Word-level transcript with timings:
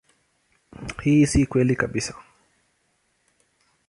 Hii 1.03 1.25
si 1.27 1.45
kweli 1.51 1.75
kabisa. 1.81 2.13